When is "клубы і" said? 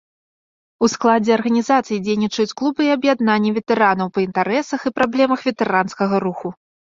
2.61-2.89